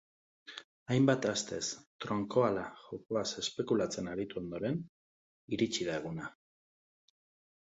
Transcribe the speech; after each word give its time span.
Hainbat 0.93 1.27
astez 1.31 1.67
tronkoala 2.05 2.63
jokoaz 2.87 3.25
espekulatzen 3.43 4.11
aritu 4.15 4.41
ondoren, 4.43 4.81
iritsi 5.59 5.89
da 5.91 6.01
eguna. 6.03 6.33